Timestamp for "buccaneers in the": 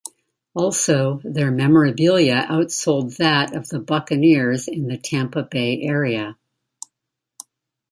3.77-4.97